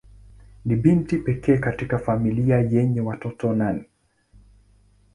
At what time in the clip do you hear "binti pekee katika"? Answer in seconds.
0.75-1.99